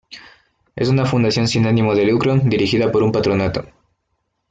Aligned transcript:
Es 0.75 0.89
una 0.89 1.05
Fundación 1.05 1.47
sin 1.47 1.67
animo 1.67 1.93
de 1.93 2.07
lucro, 2.07 2.35
dirigida 2.35 2.91
por 2.91 3.03
un 3.03 3.11
Patronato. 3.11 3.65